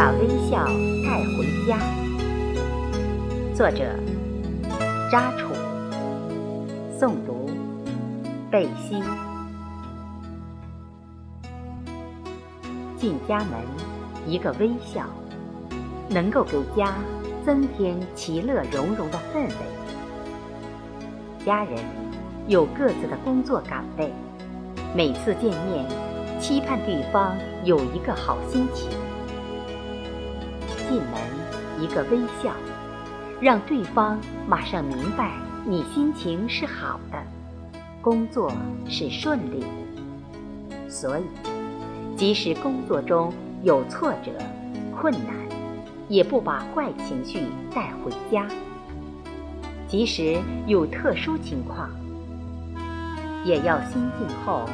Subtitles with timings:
[0.00, 0.64] 把微笑
[1.04, 1.78] 带回家。
[3.54, 3.84] 作者：
[5.12, 5.52] 扎楚，
[6.98, 7.50] 诵读：
[8.50, 9.02] 贝西。
[12.96, 13.60] 进家门，
[14.26, 15.04] 一个微笑，
[16.08, 16.94] 能够给家
[17.44, 21.44] 增添其乐融融的氛围。
[21.44, 21.74] 家人
[22.48, 24.10] 有各自的工作岗位，
[24.96, 25.84] 每次见面，
[26.40, 28.88] 期盼对方有一个好心情。
[30.90, 31.14] 进门
[31.78, 32.52] 一个微笑，
[33.40, 34.18] 让对方
[34.48, 35.30] 马上明白
[35.64, 37.22] 你心情是好的，
[38.02, 38.52] 工作
[38.88, 40.90] 是顺利的。
[40.90, 41.22] 所以。
[42.16, 43.32] 即使工作中
[43.62, 44.30] 有挫折、
[44.94, 45.34] 困难，
[46.06, 48.44] 也不把坏情绪带回家；
[49.88, 51.88] 即使有特殊情况，
[53.42, 54.68] 也要心静后，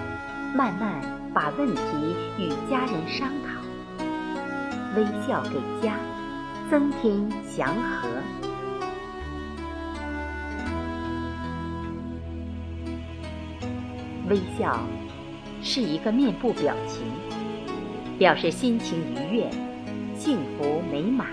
[0.56, 1.00] 慢慢
[1.32, 3.45] 把问题与家人商讨，
[4.96, 5.98] 微笑给家
[6.70, 8.08] 增添祥和。
[14.28, 14.80] 微笑
[15.62, 17.36] 是一个面部表情。
[18.18, 19.50] 表示心情愉悦、
[20.16, 21.26] 幸福美满。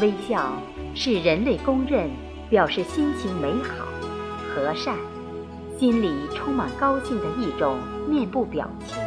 [0.00, 0.52] 微笑
[0.94, 2.10] 是人类公认
[2.50, 3.86] 表示心情美好、
[4.54, 4.94] 和善、
[5.78, 9.01] 心里充满高兴的一种面部表情。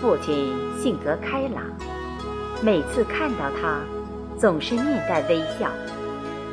[0.00, 1.64] 父亲性格开朗，
[2.62, 3.80] 每次看到他，
[4.38, 5.70] 总是面带微笑，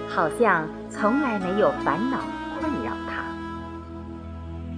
[0.08, 0.68] 好像。
[0.90, 2.18] 从来没有烦恼
[2.60, 3.24] 困扰他。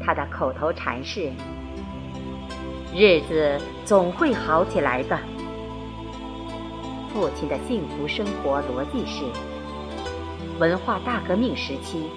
[0.04, 1.32] 他的口头禅是
[2.94, 5.18] ：“日子总会好起来的。”
[7.14, 9.24] 父亲的幸福生活逻辑是：
[10.60, 12.10] 文化大革命时期，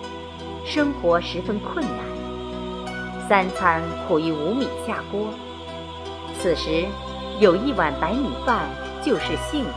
[0.65, 5.29] 生活十分困难，三餐苦于无米下锅，
[6.43, 6.85] 此时
[7.39, 8.69] 有一碗白米饭
[9.01, 9.71] 就是幸福。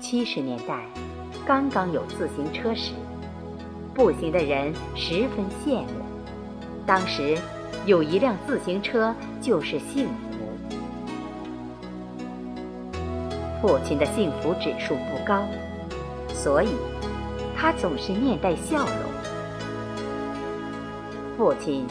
[0.00, 0.84] 七十年代。
[1.46, 2.90] 刚刚有自行车时，
[3.94, 5.86] 步行的人十分羡慕。
[6.84, 7.38] 当时
[7.86, 10.12] 有一辆自行车就是幸福。
[13.62, 15.46] 父亲的幸福指数不高，
[16.34, 16.70] 所以
[17.56, 18.88] 他总是面带笑容。
[21.36, 21.86] 父亲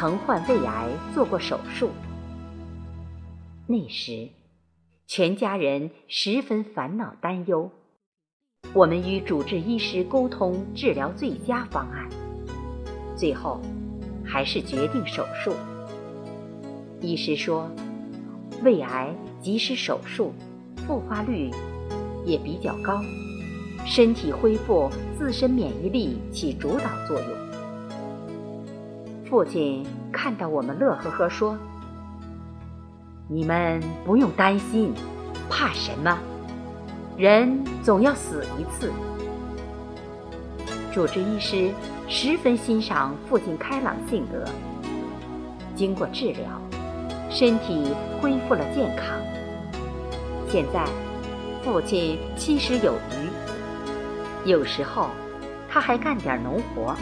[0.00, 1.90] 曾患胃癌做过手术，
[3.66, 4.30] 那时
[5.06, 7.70] 全家人十分烦恼担忧。
[8.72, 12.08] 我们与主治医师沟通治疗最佳方案，
[13.14, 13.60] 最后
[14.24, 15.52] 还是决定手术。
[17.02, 17.70] 医师说，
[18.62, 20.32] 胃癌即使手术，
[20.86, 21.50] 复发率
[22.24, 23.02] 也比较高，
[23.84, 27.49] 身体恢复自身免疫力起主导作用。
[29.30, 31.56] 父亲看到我们乐呵呵说
[33.30, 34.92] ：“你们不用担心，
[35.48, 36.18] 怕什么？”
[37.16, 38.90] 人总要死一次。
[40.92, 41.70] 主治医师
[42.08, 44.44] 十分欣赏父亲开朗性格。
[45.76, 46.60] 经过治疗，
[47.30, 49.06] 身体恢复了健康。
[50.48, 50.84] 现在，
[51.62, 54.50] 父亲七十有余。
[54.50, 55.10] 有时候，
[55.68, 56.96] 他还干点农活。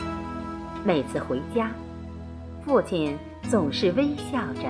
[0.85, 1.71] 每次回家，
[2.69, 3.17] 父亲
[3.49, 4.69] 总是微笑着，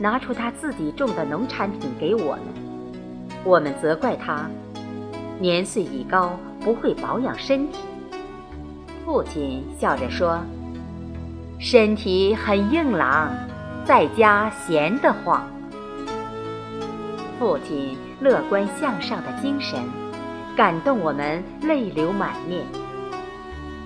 [0.00, 2.44] 拿出他自己种的农产品给我们。
[3.44, 4.48] 我们责怪他。
[5.38, 7.80] 年岁已高，不会保养身体。
[9.04, 10.40] 父亲笑着说
[11.60, 13.30] ：“身体很硬朗，
[13.84, 15.46] 在家闲得慌。”
[17.38, 19.78] 父亲乐观向上的精神，
[20.56, 22.64] 感动我们泪流满面。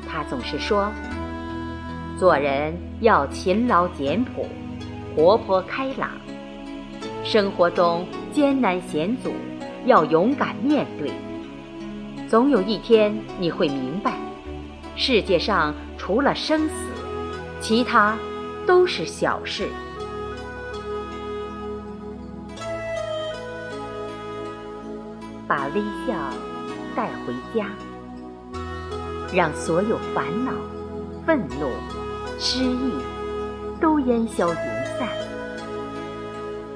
[0.09, 0.93] 他总是说
[2.21, 4.47] ：“做人要勤劳简朴，
[5.17, 6.11] 活泼开朗。
[7.25, 9.33] 生活中艰难险阻，
[9.87, 11.11] 要勇敢面对。”
[12.29, 14.13] 总有一天你会明白，
[14.97, 16.75] 世界上除了生死，
[17.59, 18.19] 其他
[18.67, 19.67] 都是小事。
[25.49, 26.15] 把微笑
[26.95, 27.67] 带回家，
[29.35, 30.53] 让所有烦恼、
[31.25, 31.71] 愤怒、
[32.43, 32.91] 失意
[33.83, 34.57] 都烟消云
[34.99, 35.07] 散。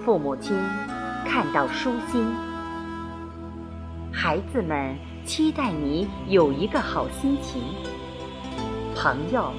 [0.04, 0.54] 父母亲
[1.26, 2.22] 看到舒心，
[4.12, 4.94] 孩子们。
[5.24, 7.62] 期待你有一个好心情，
[8.94, 9.50] 朋友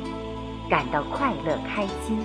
[0.69, 2.19] 感到快乐开心。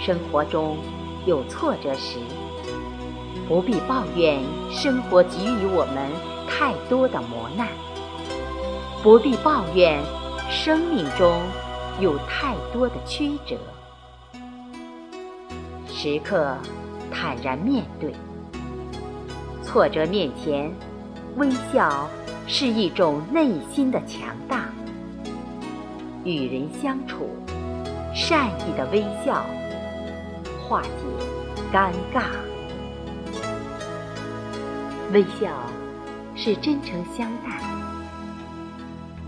[0.00, 0.78] 生活中
[1.26, 2.20] 有挫折时，
[3.46, 6.10] 不必抱怨生活给予我们
[6.48, 7.68] 太多的磨难，
[9.02, 10.02] 不必抱怨
[10.54, 11.42] 生命中
[11.98, 13.56] 有太多的曲折，
[15.88, 16.54] 时刻
[17.10, 18.14] 坦然面对
[19.64, 20.70] 挫折面前，
[21.36, 22.06] 微笑
[22.46, 24.66] 是一种内心的强大。
[26.22, 27.30] 与人相处，
[28.14, 29.46] 善意的微笑
[30.68, 30.88] 化解
[31.72, 32.24] 尴尬。
[35.14, 35.48] 微笑
[36.36, 37.58] 是真诚相待，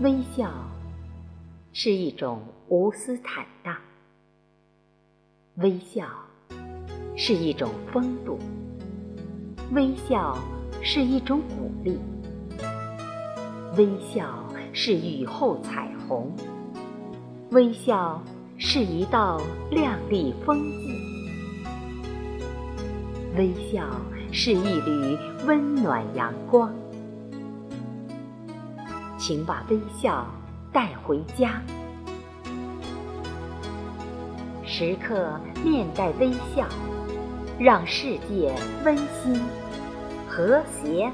[0.01, 0.51] 微笑
[1.77, 3.75] 是一种无私坦荡，
[5.55, 6.07] 微笑
[7.17, 8.39] 是一种风度，
[9.73, 10.37] 微笑
[10.81, 11.99] 是一种鼓励，
[13.75, 14.41] 微笑
[14.71, 16.31] 是雨后彩虹，
[17.51, 18.23] 微笑
[18.57, 20.95] 是一道亮丽风景，
[23.37, 23.85] 微笑。
[24.31, 26.73] 是一缕温暖阳光，
[29.17, 30.27] 请把微笑
[30.75, 31.61] 带回家，
[34.65, 36.67] 时刻面带微笑，
[37.57, 39.41] 让世界温馨
[40.27, 41.09] 和谐。